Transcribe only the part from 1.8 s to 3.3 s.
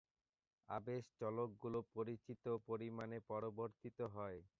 পরিচিত পরিমাণে